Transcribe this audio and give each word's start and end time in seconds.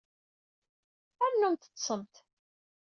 Rnumt 1.31 1.69
ḍṣemt. 1.73 2.15